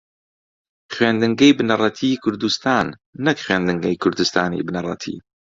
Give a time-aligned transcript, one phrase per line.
[0.93, 2.87] خوێندنگەی بنەڕەتیی کوردستان
[3.25, 5.17] نەک خوێندنگەی کوردستانی بنەڕەتی